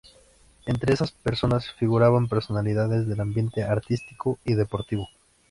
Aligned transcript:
Entre 0.65 0.95
esas 0.95 1.11
personas 1.11 1.71
figuraban 1.73 2.27
personalidades 2.27 3.07
del 3.07 3.21
ambiente 3.21 3.61
artístico 3.61 4.39
y 4.43 4.55
deportivo. 4.55 5.07